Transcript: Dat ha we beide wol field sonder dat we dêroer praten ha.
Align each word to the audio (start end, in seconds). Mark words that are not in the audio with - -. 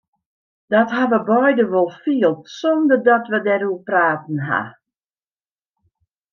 Dat 0.73 0.89
ha 0.95 1.03
we 1.11 1.19
beide 1.29 1.65
wol 1.73 1.89
field 2.03 2.41
sonder 2.59 2.99
dat 3.09 3.25
we 3.31 3.37
dêroer 3.47 3.81
praten 3.89 4.37
ha. 4.47 4.61